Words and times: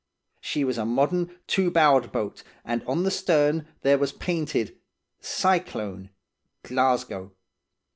She 0.39 0.63
was 0.63 0.79
a 0.79 0.83
modern, 0.85 1.29
two 1.45 1.69
bowed 1.69 2.11
boat, 2.11 2.41
and 2.65 2.81
on 2.85 3.03
the 3.03 3.11
stern 3.11 3.67
there 3.83 3.99
was 3.99 4.11
painted 4.11 4.79
'Cyclone, 5.21 6.09
Glasgow. 6.63 7.33